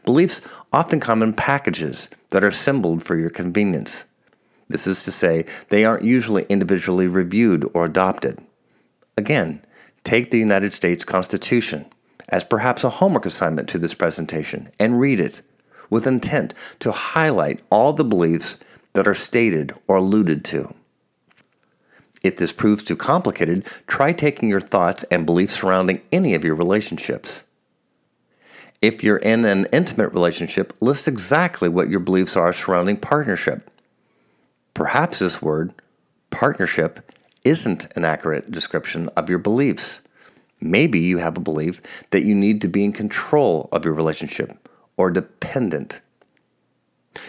Beliefs 0.05 0.41
often 0.71 0.99
come 0.99 1.21
in 1.21 1.33
packages 1.33 2.07
that 2.29 2.43
are 2.43 2.49
assembled 2.49 3.03
for 3.03 3.17
your 3.17 3.29
convenience. 3.29 4.05
This 4.69 4.87
is 4.87 5.03
to 5.03 5.11
say, 5.11 5.45
they 5.69 5.83
aren't 5.83 6.03
usually 6.03 6.45
individually 6.49 7.07
reviewed 7.07 7.69
or 7.73 7.85
adopted. 7.85 8.39
Again, 9.17 9.61
take 10.05 10.31
the 10.31 10.39
United 10.39 10.73
States 10.73 11.03
Constitution 11.03 11.85
as 12.29 12.45
perhaps 12.45 12.85
a 12.85 12.89
homework 12.89 13.25
assignment 13.25 13.67
to 13.69 13.77
this 13.77 13.93
presentation 13.93 14.69
and 14.79 14.99
read 14.99 15.19
it 15.19 15.41
with 15.89 16.07
intent 16.07 16.53
to 16.79 16.91
highlight 16.91 17.61
all 17.69 17.91
the 17.91 18.05
beliefs 18.05 18.57
that 18.93 19.07
are 19.07 19.15
stated 19.15 19.73
or 19.87 19.97
alluded 19.97 20.45
to. 20.45 20.73
If 22.23 22.37
this 22.37 22.53
proves 22.53 22.83
too 22.83 22.95
complicated, 22.95 23.65
try 23.87 24.13
taking 24.13 24.49
your 24.49 24.61
thoughts 24.61 25.03
and 25.09 25.25
beliefs 25.25 25.59
surrounding 25.59 26.01
any 26.11 26.35
of 26.35 26.43
your 26.43 26.55
relationships. 26.55 27.43
If 28.81 29.03
you're 29.03 29.17
in 29.17 29.45
an 29.45 29.67
intimate 29.71 30.13
relationship, 30.13 30.73
list 30.81 31.07
exactly 31.07 31.69
what 31.69 31.89
your 31.89 31.99
beliefs 31.99 32.35
are 32.35 32.53
surrounding 32.53 32.97
partnership. 32.97 33.69
Perhaps 34.73 35.19
this 35.19 35.41
word, 35.41 35.73
partnership, 36.29 37.11
isn't 37.43 37.87
an 37.95 38.05
accurate 38.05 38.51
description 38.51 39.09
of 39.09 39.29
your 39.29 39.39
beliefs. 39.39 40.01
Maybe 40.59 40.99
you 40.99 41.17
have 41.17 41.37
a 41.37 41.41
belief 41.41 41.81
that 42.11 42.23
you 42.23 42.35
need 42.35 42.61
to 42.61 42.67
be 42.67 42.83
in 42.83 42.93
control 42.93 43.67
of 43.71 43.83
your 43.83 43.93
relationship 43.93 44.69
or 44.95 45.11
dependent. 45.11 45.99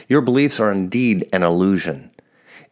Your 0.08 0.20
beliefs 0.20 0.61
are 0.61 0.70
indeed 0.70 1.28
an 1.32 1.42
illusion. 1.42 2.12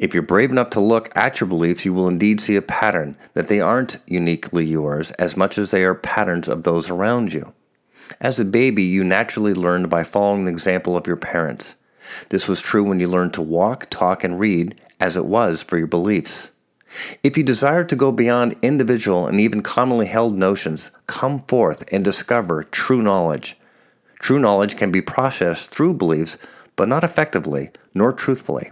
If 0.00 0.14
you're 0.14 0.22
brave 0.22 0.50
enough 0.50 0.70
to 0.70 0.80
look 0.80 1.14
at 1.14 1.40
your 1.40 1.46
beliefs, 1.46 1.84
you 1.84 1.92
will 1.92 2.08
indeed 2.08 2.40
see 2.40 2.56
a 2.56 2.62
pattern 2.62 3.18
that 3.34 3.48
they 3.48 3.60
aren't 3.60 3.98
uniquely 4.06 4.64
yours 4.64 5.10
as 5.12 5.36
much 5.36 5.58
as 5.58 5.70
they 5.70 5.84
are 5.84 5.94
patterns 5.94 6.48
of 6.48 6.62
those 6.62 6.88
around 6.88 7.34
you. 7.34 7.52
As 8.18 8.40
a 8.40 8.46
baby, 8.46 8.82
you 8.82 9.04
naturally 9.04 9.52
learned 9.52 9.90
by 9.90 10.04
following 10.04 10.46
the 10.46 10.52
example 10.52 10.96
of 10.96 11.06
your 11.06 11.18
parents. 11.18 11.76
This 12.30 12.48
was 12.48 12.62
true 12.62 12.82
when 12.82 12.98
you 12.98 13.08
learned 13.08 13.34
to 13.34 13.42
walk, 13.42 13.90
talk, 13.90 14.24
and 14.24 14.40
read, 14.40 14.80
as 14.98 15.18
it 15.18 15.26
was 15.26 15.62
for 15.62 15.76
your 15.76 15.86
beliefs. 15.86 16.50
If 17.22 17.36
you 17.36 17.42
desire 17.42 17.84
to 17.84 17.94
go 17.94 18.10
beyond 18.10 18.56
individual 18.62 19.26
and 19.26 19.38
even 19.38 19.62
commonly 19.62 20.06
held 20.06 20.34
notions, 20.34 20.90
come 21.08 21.40
forth 21.40 21.84
and 21.92 22.02
discover 22.02 22.64
true 22.64 23.02
knowledge. 23.02 23.58
True 24.18 24.38
knowledge 24.38 24.78
can 24.78 24.90
be 24.90 25.02
processed 25.02 25.70
through 25.70 25.92
beliefs, 25.92 26.38
but 26.74 26.88
not 26.88 27.04
effectively 27.04 27.70
nor 27.92 28.14
truthfully. 28.14 28.70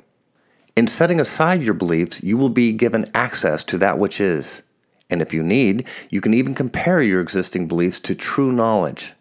In 0.78 0.86
setting 0.86 1.18
aside 1.18 1.60
your 1.64 1.74
beliefs, 1.74 2.22
you 2.22 2.38
will 2.38 2.50
be 2.50 2.70
given 2.70 3.10
access 3.12 3.64
to 3.64 3.78
that 3.78 3.98
which 3.98 4.20
is. 4.20 4.62
And 5.10 5.20
if 5.20 5.34
you 5.34 5.42
need, 5.42 5.88
you 6.08 6.20
can 6.20 6.32
even 6.32 6.54
compare 6.54 7.02
your 7.02 7.20
existing 7.20 7.66
beliefs 7.66 7.98
to 7.98 8.14
true 8.14 8.52
knowledge. 8.52 9.14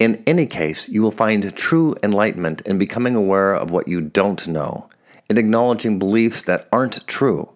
In 0.00 0.24
any 0.26 0.44
case, 0.46 0.88
you 0.88 1.02
will 1.02 1.12
find 1.12 1.54
true 1.54 1.94
enlightenment 2.02 2.62
in 2.62 2.78
becoming 2.78 3.14
aware 3.14 3.54
of 3.54 3.70
what 3.70 3.86
you 3.86 4.00
don't 4.00 4.48
know 4.48 4.90
in 5.30 5.38
acknowledging 5.38 6.00
beliefs 6.00 6.42
that 6.42 6.68
aren't 6.72 7.06
true. 7.06 7.52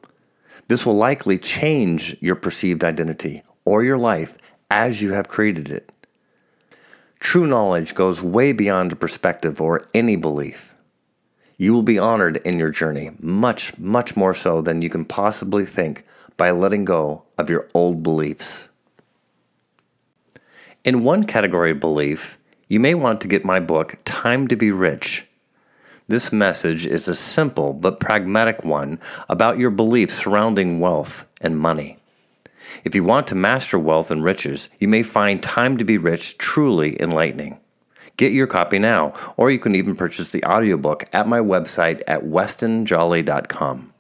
This 0.68 0.86
will 0.86 0.94
likely 0.94 1.36
change 1.36 2.16
your 2.20 2.36
perceived 2.36 2.84
identity 2.84 3.42
or 3.64 3.82
your 3.82 3.98
life 3.98 4.38
as 4.70 5.02
you 5.02 5.14
have 5.14 5.26
created 5.26 5.68
it. 5.68 5.90
True 7.18 7.48
knowledge 7.48 7.96
goes 7.96 8.22
way 8.22 8.52
beyond 8.52 8.92
a 8.92 8.96
perspective 8.96 9.60
or 9.60 9.88
any 9.92 10.14
belief. 10.14 10.69
You 11.60 11.74
will 11.74 11.82
be 11.82 11.98
honored 11.98 12.38
in 12.38 12.58
your 12.58 12.70
journey, 12.70 13.10
much, 13.20 13.78
much 13.78 14.16
more 14.16 14.34
so 14.34 14.62
than 14.62 14.80
you 14.80 14.88
can 14.88 15.04
possibly 15.04 15.66
think 15.66 16.04
by 16.36 16.50
letting 16.50 16.86
go 16.86 17.24
of 17.36 17.50
your 17.50 17.68
old 17.74 18.02
beliefs. 18.02 18.68
In 20.84 21.04
one 21.04 21.24
category 21.24 21.72
of 21.72 21.80
belief, 21.80 22.38
you 22.68 22.80
may 22.80 22.94
want 22.94 23.20
to 23.20 23.28
get 23.28 23.44
my 23.44 23.60
book, 23.60 23.98
Time 24.04 24.48
to 24.48 24.56
Be 24.56 24.70
Rich 24.70 25.26
this 26.10 26.32
message 26.32 26.86
is 26.86 27.06
a 27.06 27.14
simple 27.14 27.72
but 27.72 28.00
pragmatic 28.00 28.64
one 28.64 28.98
about 29.28 29.58
your 29.58 29.70
beliefs 29.70 30.14
surrounding 30.14 30.80
wealth 30.80 31.24
and 31.40 31.56
money. 31.56 31.98
If 32.82 32.96
you 32.96 33.04
want 33.04 33.28
to 33.28 33.36
master 33.36 33.78
wealth 33.78 34.10
and 34.10 34.24
riches, 34.24 34.70
you 34.80 34.88
may 34.88 35.04
find 35.04 35.40
Time 35.40 35.76
to 35.76 35.84
Be 35.84 35.98
Rich 35.98 36.36
truly 36.36 37.00
enlightening. 37.00 37.60
Get 38.20 38.34
your 38.34 38.46
copy 38.46 38.78
now, 38.78 39.14
or 39.38 39.50
you 39.50 39.58
can 39.58 39.74
even 39.74 39.96
purchase 39.96 40.30
the 40.30 40.44
audiobook 40.44 41.04
at 41.14 41.26
my 41.26 41.38
website 41.38 42.02
at 42.06 42.20
westonjolly.com. 42.20 43.94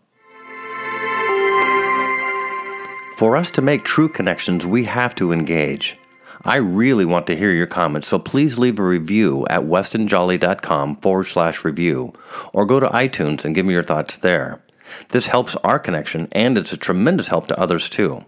For 3.16 3.38
us 3.38 3.50
to 3.52 3.62
make 3.62 3.82
true 3.82 4.10
connections, 4.10 4.66
we 4.66 4.84
have 4.84 5.14
to 5.14 5.32
engage. 5.32 5.96
I 6.44 6.56
really 6.56 7.06
want 7.06 7.28
to 7.28 7.34
hear 7.34 7.50
your 7.50 7.66
comments, 7.66 8.08
so 8.08 8.18
please 8.18 8.58
leave 8.58 8.78
a 8.78 8.82
review 8.82 9.46
at 9.48 9.62
westonjolly.com 9.62 10.96
forward 10.96 11.24
slash 11.24 11.64
review 11.64 12.12
or 12.52 12.66
go 12.66 12.78
to 12.78 12.88
iTunes 12.88 13.46
and 13.46 13.54
give 13.54 13.64
me 13.64 13.72
your 13.72 13.82
thoughts 13.82 14.18
there. 14.18 14.62
This 15.08 15.28
helps 15.28 15.56
our 15.56 15.78
connection 15.78 16.28
and 16.32 16.58
it's 16.58 16.74
a 16.74 16.76
tremendous 16.76 17.28
help 17.28 17.46
to 17.46 17.58
others 17.58 17.88
too. 17.88 18.26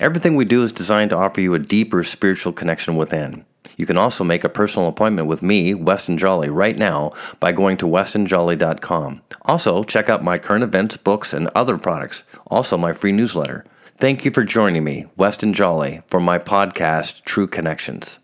Everything 0.00 0.34
we 0.34 0.44
do 0.44 0.64
is 0.64 0.72
designed 0.72 1.10
to 1.10 1.16
offer 1.16 1.40
you 1.40 1.54
a 1.54 1.60
deeper 1.60 2.02
spiritual 2.02 2.52
connection 2.52 2.96
within. 2.96 3.44
You 3.76 3.86
can 3.86 3.96
also 3.96 4.24
make 4.24 4.44
a 4.44 4.48
personal 4.48 4.88
appointment 4.88 5.28
with 5.28 5.42
me, 5.42 5.74
Weston 5.74 6.18
Jolly, 6.18 6.48
right 6.48 6.76
now 6.76 7.12
by 7.40 7.52
going 7.52 7.76
to 7.78 7.86
westonjolly.com. 7.86 9.22
Also, 9.42 9.84
check 9.84 10.08
out 10.08 10.24
my 10.24 10.38
current 10.38 10.64
events, 10.64 10.96
books, 10.96 11.32
and 11.32 11.48
other 11.54 11.78
products. 11.78 12.24
Also, 12.46 12.76
my 12.76 12.92
free 12.92 13.12
newsletter. 13.12 13.64
Thank 13.96 14.24
you 14.24 14.30
for 14.30 14.44
joining 14.44 14.84
me, 14.84 15.06
Weston 15.16 15.52
Jolly, 15.52 16.02
for 16.08 16.20
my 16.20 16.38
podcast, 16.38 17.24
True 17.24 17.46
Connections. 17.46 18.18